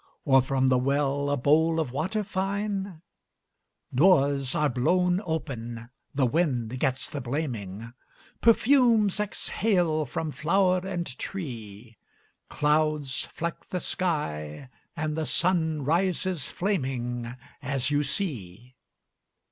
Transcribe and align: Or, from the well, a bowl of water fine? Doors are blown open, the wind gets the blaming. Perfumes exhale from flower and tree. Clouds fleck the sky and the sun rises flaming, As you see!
Or, 0.25 0.41
from 0.41 0.69
the 0.69 0.79
well, 0.79 1.29
a 1.29 1.37
bowl 1.37 1.79
of 1.79 1.91
water 1.91 2.23
fine? 2.23 3.03
Doors 3.93 4.55
are 4.55 4.67
blown 4.67 5.21
open, 5.25 5.91
the 6.15 6.25
wind 6.25 6.79
gets 6.79 7.07
the 7.07 7.21
blaming. 7.21 7.93
Perfumes 8.41 9.19
exhale 9.19 10.07
from 10.07 10.31
flower 10.31 10.79
and 10.79 11.05
tree. 11.19 11.97
Clouds 12.49 13.25
fleck 13.27 13.69
the 13.69 13.79
sky 13.79 14.69
and 14.97 15.15
the 15.15 15.27
sun 15.27 15.85
rises 15.85 16.49
flaming, 16.49 17.35
As 17.61 17.91
you 17.91 18.01
see! 18.01 18.73